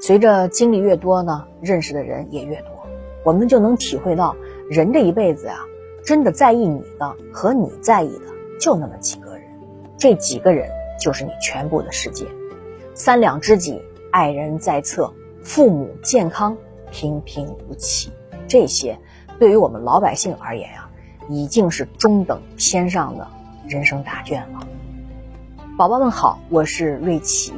[0.00, 2.68] 随着经历越多呢，认识的人也越多，
[3.24, 4.36] 我们就能体会到，
[4.68, 5.60] 人这一辈子呀，
[6.04, 8.26] 真的在意你的和你在意的
[8.60, 9.42] 就那么几个人，
[9.96, 10.68] 这几个人
[11.00, 12.26] 就是你全部的世界。
[12.92, 15.12] 三两知己，爱人在侧，
[15.42, 16.56] 父母健康，
[16.90, 18.12] 平平无奇，
[18.46, 18.98] 这些
[19.38, 20.88] 对于我们老百姓而言呀，
[21.28, 23.26] 已经是中等偏上的
[23.66, 24.60] 人生答卷了。
[25.78, 27.52] 宝宝们好，我是瑞奇。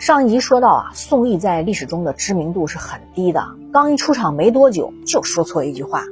[0.00, 6.06] 上一集说到啊，宋义在历史中的知名度是很低的，刚一出场没多久就说错一句话，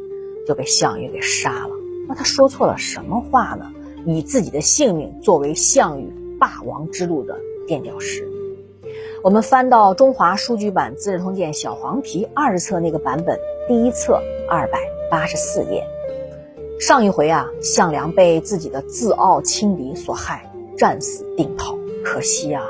[0.47, 1.71] 就被项羽给杀了。
[2.07, 3.73] 那他说错了什么话呢？
[4.05, 8.29] 以自己的性命作为项羽霸王之路的垫脚石。
[9.25, 14.21] 我们翻到中华书局版《资治通鉴》小黄皮二十册那个版本，第一册
[14.51, 15.83] 二百八十四页。
[16.79, 21.75] 上一回啊，项梁被自己的自傲轻敌所害，战死定陶。
[22.05, 22.63] 可惜啊，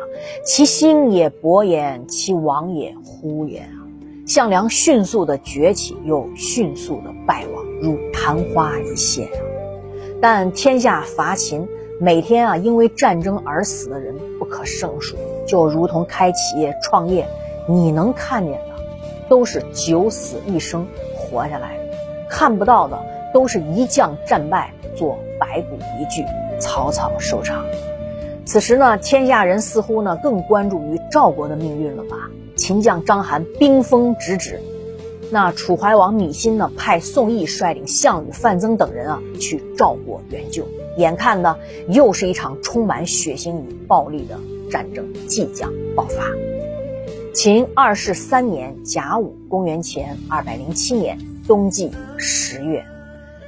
[0.44, 3.86] 其兴也勃焉，其亡也忽焉啊！
[4.26, 9.40] 项梁迅速的崛起，又迅速的败亡，如昙花一现啊！
[10.20, 11.66] 但天下伐秦，
[12.00, 17.26] 每天啊因为战争而死的人不可胜数，就如同开企业创业，
[17.68, 18.82] 你能看见的，
[19.28, 21.68] 都是九死一生活下来；
[22.28, 22.98] 看不到的，
[23.32, 26.24] 都是一将战败，做白骨一具，
[26.58, 27.64] 草草收场。
[28.48, 32.30] 此时呢，天下人似乎呢更关注于赵国的命运了吧？
[32.56, 34.58] 秦将章邯兵锋直指，
[35.30, 40.66] 那楚怀王芈心呢派宋义率领项羽、范增等人啊去赵国援救。
[40.96, 44.40] 眼看呢，又是一场充满血腥与暴力的
[44.70, 46.24] 战争即将爆发。
[47.34, 52.82] 秦二世三年甲午，公元前二百零七年冬季十月，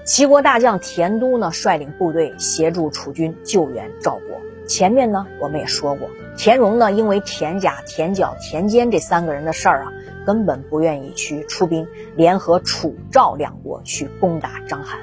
[0.04, 4.40] 齐国大将田都呢率领部队协助楚军救援赵国。
[4.66, 9.92] 前面呢，我们也说过，田荣呢，因为田甲、田角、田间这三个人的事儿啊，
[10.24, 14.98] 根本不愿意去出兵联合楚赵两国去攻打章邯。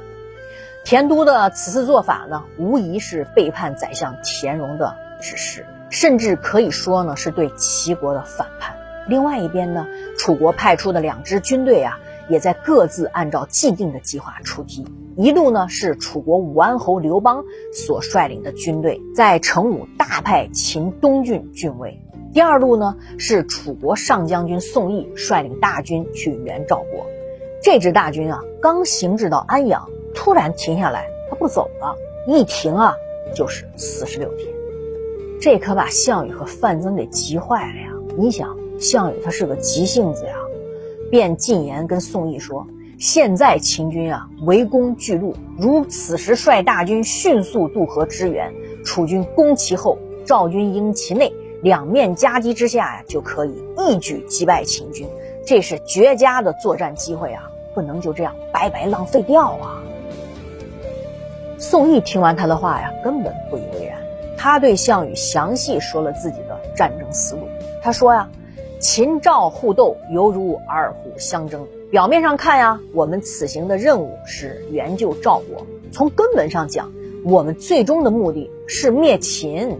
[0.85, 8.73] 田都的此次做法呢，无疑是背叛宰相田荣的指示，甚至可以说呢，是对齐国的反叛。
[9.07, 9.85] 另外一边呢，
[10.17, 11.99] 楚国派出的两支军队啊。
[12.29, 14.85] 也在各自按照既定的计划出击。
[15.15, 17.43] 一路呢是楚国武安侯刘邦
[17.73, 21.99] 所率领的军队，在成武大派秦东郡郡尉；
[22.33, 27.05] 第二路呢是楚国上将军宋义率领大军去援赵国。
[27.63, 31.95] 这支大军啊，刚行至到安阳，突然停下来，他不走了。
[32.27, 32.93] 一停啊，
[33.33, 34.47] 就是四十六天。
[35.41, 37.93] 这可把项羽和范增给急坏了呀！
[38.17, 40.35] 你想，项羽他是个急性子呀。
[41.09, 42.67] 便进言跟宋义说
[42.99, 48.53] ：“现在秦军啊围攻巨鹿，如此时率大军迅速渡河支援，
[48.83, 51.31] 楚军攻其后，赵军应其内，
[51.61, 55.07] 两面夹击之下呀，就可以一举击败秦军。
[55.45, 57.43] 这是绝佳的作战机会啊，
[57.73, 59.81] 不能就这样白白浪费掉啊！”
[61.57, 63.97] 宋义听完他的话呀，根本不以为然。
[64.37, 67.47] 他对项羽详细说了自己的战争思路。
[67.81, 68.29] 他说呀。
[68.79, 71.65] 秦赵互斗，犹如二虎相争。
[71.89, 75.65] 表面上看呀，我们此行的任务是援救赵国。
[75.91, 76.91] 从根本上讲，
[77.23, 79.75] 我们最终的目的是灭秦。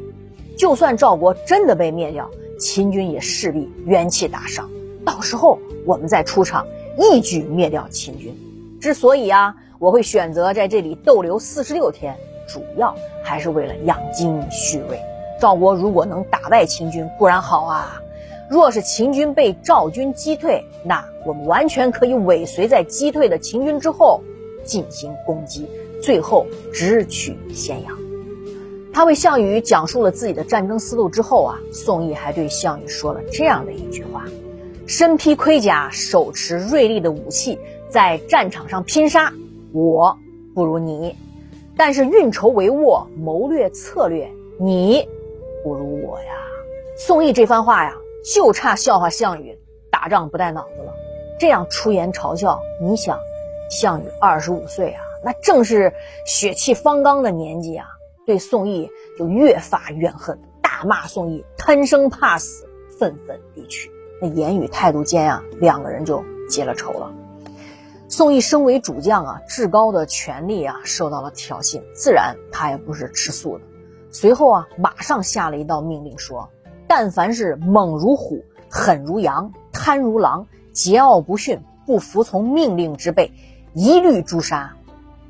[0.58, 2.28] 就算赵国真的被灭掉，
[2.58, 4.68] 秦军也势必元气大伤。
[5.06, 6.66] 到时候我们再出场，
[6.97, 8.35] 一举灭掉秦军。
[8.81, 12.16] 之所以啊，我会选择在这里逗留四十六天，
[12.47, 15.00] 主要还是为了养精蓄锐。
[15.40, 18.02] 赵国如果能打败秦军，固然好啊。
[18.50, 24.22] 若是秦军被赵军击退，那我们完全可以尾随在击退的秦军之后
[24.63, 25.68] 进行攻击，
[26.02, 27.97] 最后直取咸阳。
[28.94, 34.24] 他为项羽讲述了自己的战争思路之后啊，宋义还对项羽说了这样的一句话：
[34.88, 37.59] 身披盔甲，手持锐利的武器，
[37.90, 39.31] 在战场上拼杀，
[39.74, 40.18] 我
[40.56, 41.14] 不如你；
[41.75, 45.06] 但是运筹帷幄，谋略策略，你
[45.64, 46.34] 不如我呀。
[46.97, 47.94] 宋义这番话呀。
[48.34, 49.58] 就差笑话项羽
[49.90, 50.94] 打仗不带脑子了，
[51.40, 52.59] 这样出言嘲笑。
[52.82, 53.20] 你想，
[53.70, 55.94] 项羽二十五岁啊，那正是
[56.26, 57.88] 血气方刚的年纪啊，
[58.26, 62.68] 对宋义就越发怨恨，大骂宋义贪生怕死，
[63.00, 63.90] 愤愤离去。
[64.22, 67.14] 那言语态度间啊，两个人就结了仇了。
[68.09, 73.64] 宋义身为主将啊，至高的权力啊受到了挑衅，自然他也不是吃素的。
[74.12, 76.50] 随后啊，马上下了一道命令说。
[76.87, 83.31] 但凡是猛如虎、狠如羊、贪如狼、桀骜不驯、不服从命令之辈，
[83.73, 84.73] 一律诛杀。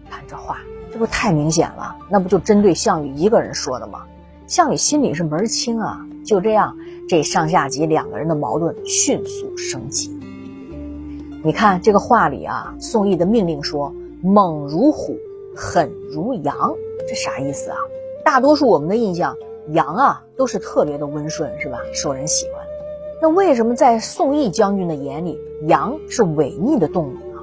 [0.09, 0.59] 看这话，
[0.92, 1.95] 这不太明显了？
[2.09, 4.06] 那不就针对项羽一个人说的吗？
[4.48, 6.77] 项羽心里是门清啊，就这样
[7.09, 10.18] 这上下级两个人的矛盾迅速升级。
[11.44, 13.94] 你看这个话里啊，宋义的命令说
[14.24, 15.18] “猛如虎，
[15.56, 16.75] 狠如羊”，
[17.07, 17.77] 这啥意思啊？
[18.24, 19.36] 大多数我们的印象，
[19.69, 21.80] 羊啊都是特别的温顺，是吧？
[21.94, 22.66] 受人喜欢。
[23.22, 27.42] 那为什么在宋义将军的眼里，羊是违逆的动物呢？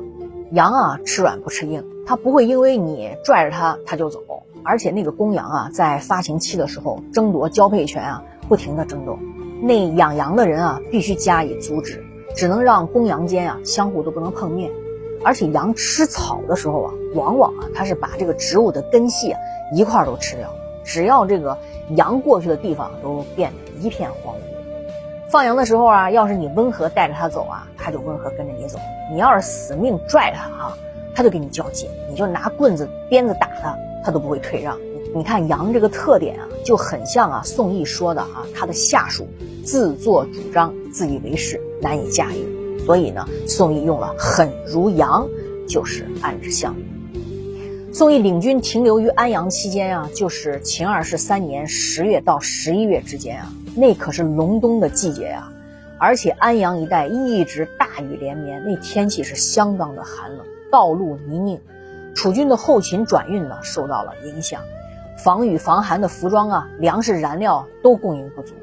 [0.52, 4.20] 羊啊，吃软不吃硬，它不会因为你拽着它，它就走。
[4.62, 9.18] 而且那个公羊啊，在发情期的时候争夺交配权啊，不停的争斗。
[9.60, 12.02] 那养羊的人啊，必须加以阻止，
[12.36, 14.70] 只能让公羊间啊相互都不能碰面。
[15.24, 19.40] 而且羊吃草的时候啊，往往啊，它是把这个植物的根系啊
[19.72, 20.48] 一块都吃掉。
[20.84, 21.56] 只要这个
[21.96, 24.38] 羊过去的地方都变得一片荒芜。
[25.30, 28.78] 放羊的时候啊，要是你温和带着它走啊，它就温和跟着你走；
[29.10, 30.78] 你要是死命拽它啊，
[31.14, 31.88] 它就跟你较劲。
[32.08, 34.78] 你就拿棍子、鞭子打它，它都不会退让。
[35.12, 39.26] 你看羊这个特点啊，就很像啊宋义说的啊，他的下属
[39.64, 42.78] 自作主张、自以为是、难以驾驭。
[42.84, 45.26] 所以呢，宋义用了狠如羊，
[45.66, 46.84] 就是暗指项羽。
[47.94, 55.52] 宋义领军停留于安阳期间啊，就是秦二世三年十月到十一月之间啊，那可是隆冬的季节呀，
[55.96, 61.60] 而且安阳一带一直大雨连绵，那天气是相当的寒冷，道路泥泞，
[62.16, 64.60] 楚军的后勤转运呢受到了影响，
[65.16, 68.54] 防雨防寒的服装啊、粮食、燃料都供应不足。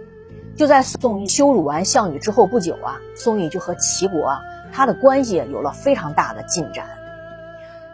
[0.58, 4.42] 就在宋义羞辱完项羽之后不久啊，宋义就和齐国啊，
[4.74, 6.86] 他的关系有了非常大的进展。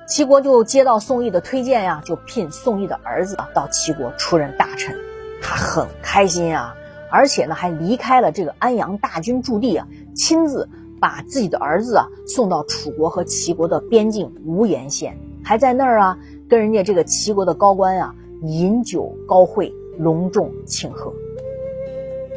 [0.07, 4.95] 齐国就接到宋义的推荐呀，就聘宋义的儿子啊到齐国出任大臣，
[5.41, 6.73] 他很开心啊，
[7.11, 10.69] 而且呢还离开了这个安阳大军驻地啊，亲自
[11.01, 16.17] 把自己的儿子啊送到楚国和齐国的边境无盐县，还在那儿啊
[16.49, 21.13] 跟人家这个齐国的高官啊饮酒高会，隆重庆贺。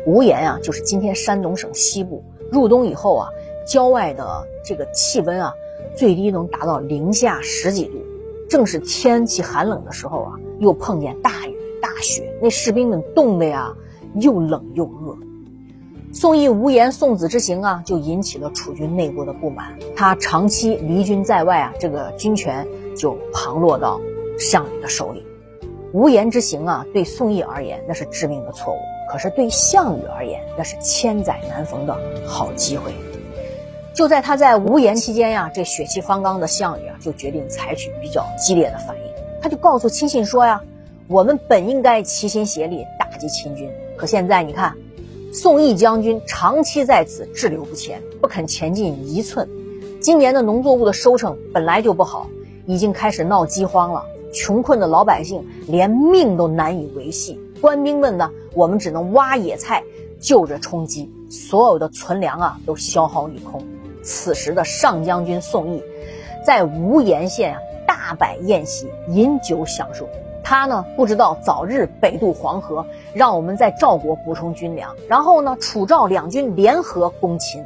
[0.06, 3.28] 无盐啊，就是今天山东省西部，入冬以后啊，
[3.64, 5.54] 郊外的这个气温啊。
[5.96, 7.98] 最低能达到零下十几度，
[8.48, 13.74] 正是天气寒冷的时候啊，又碰见大雨大雪，那士兵们冻得呀
[14.14, 15.16] 又冷又饿。
[16.12, 19.78] 宋义无言送子之行啊，就引起了楚军内部的不满。
[19.94, 22.66] 他长期离军在外啊，这个军权
[22.96, 24.00] 就旁落到
[24.36, 25.24] 项羽的手里。
[25.92, 28.78] 无言之行啊，对宋义而言那是致命的错误，
[29.10, 31.96] 可是对项羽而言那是千载难逢的
[32.26, 32.92] 好机会。
[33.92, 39.02] 就在他在无言期间呀，这血气方刚的项羽啊，就决定采取比较激烈的反应。
[39.42, 40.62] 他就告诉亲信说呀
[41.08, 44.74] ：“我们本应该齐心协力打击秦军，可现在你看，
[45.32, 49.48] 宋义将军长期在此滞留不前，不肯前进一寸。
[50.00, 52.26] 今年的农作物的收成本来就不好，
[52.66, 54.04] 已经开始闹饥荒了。
[54.32, 57.40] 穷困的老百姓连命都难以维系。
[57.60, 59.82] 官兵们呢，我们只能挖野菜
[60.20, 63.60] 就着充饥，所有的存粮啊都消耗一空。”
[64.02, 65.82] 此时的上将军宋义，
[66.46, 70.08] 在无盐县啊大摆宴席，饮酒享受。
[70.42, 77.62] 他呢不知道早日北渡黄河，让我们在赵国补充军粮，然后呢楚赵两军联合攻秦，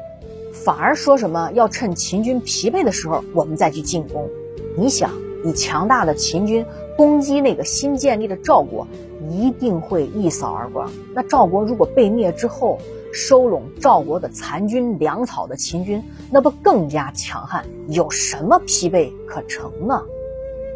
[0.53, 4.29] 反而说什么要趁秦军疲惫的时候我们再去进攻。
[4.77, 5.11] 你想，
[5.45, 6.67] 以强大的秦军
[6.97, 8.87] 攻击那个新建立的赵国，
[9.31, 10.91] 一定会一扫而光。
[11.15, 12.79] 那赵国如果被灭之后，
[13.15, 16.03] 收拢赵国的残军粮草的秦军，
[16.33, 17.65] 那不更加强悍？
[17.89, 20.03] 有什么疲惫可乘呢？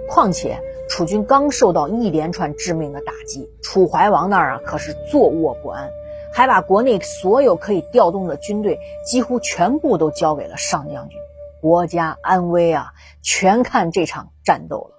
[0.09, 5.91] 况且楚军刚受到一连串致命的打击，楚怀王那儿啊可是坐卧不安，
[6.33, 11.19] 还把国内所有可以调动的军队几乎全部都交给了上将军，
[11.61, 14.91] 国家安危啊全看这场战斗了。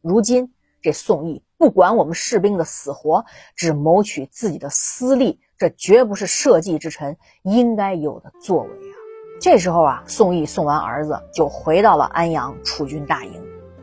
[0.00, 5.40] 如今这宋义不管我们士兵的死活，只谋取自己的私利。
[5.58, 8.96] 这绝不是社稷之臣应该有的作为啊！
[9.40, 13.32] 这时候啊，宋义送完儿子，就回到了安阳楚军大营。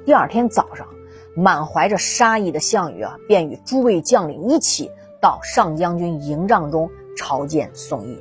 [0.05, 0.87] 第二天早上，
[1.35, 8.19] 满怀着杀意的项羽啊，便与诸位将领一起到上将军营帐中朝见宋义。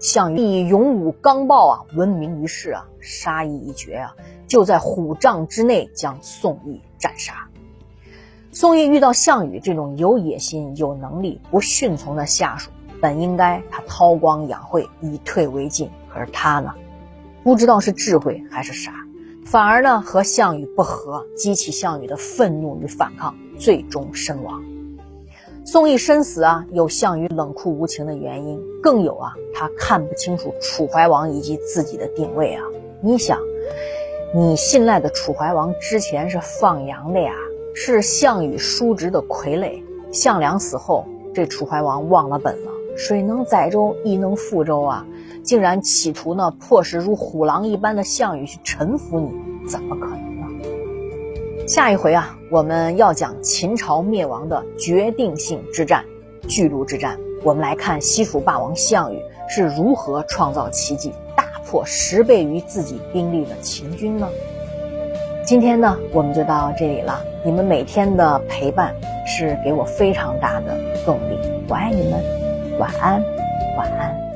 [0.00, 4.16] 项羽以勇武刚暴啊闻名于世啊，杀意已决啊，
[4.48, 7.49] 就在虎帐之内将宋义斩杀。
[8.52, 12.70] 宋义遇到项羽这种有野心、有能力、不顺从的下属。
[13.00, 16.74] 本应该他韬光养晦，以退为进，可是他呢，
[17.42, 18.92] 不知道是智慧还是傻，
[19.46, 24.62] 反而呢和项羽不和，激起项羽的愤怒与反抗，最终身亡。
[25.64, 32.64] 宋义身死啊，有项羽冷酷无情的原因，更有啊他看不清楚楚怀王以及自己的定位啊。
[33.00, 33.38] 你想，
[34.34, 37.32] 你信赖的楚怀王之前是放羊的呀，
[37.74, 42.70] 是项羽叔侄的傀儡，项梁死后，这楚怀王忘了本了。
[42.96, 45.06] 水能载舟，亦能覆舟啊！
[45.42, 49.32] 竟然企图呢，迫使如虎狼一般的项羽去臣服你，
[49.66, 51.66] 怎么可能呢？
[51.66, 56.04] 下一回啊，我们要讲秦朝灭亡的决定性之战——
[56.48, 57.18] 巨鹿之战。
[57.42, 64.28] 我们来看西楚霸王项羽是如何创造奇迹，大破十倍于自己兵力的秦军呢？
[65.50, 67.24] 今天呢，我们就到这里了。
[67.44, 68.94] 你们每天的陪伴
[69.26, 71.36] 是给我非常大的动力，
[71.68, 72.22] 我爱你们。
[72.78, 73.20] 晚安，
[73.76, 74.29] 晚安。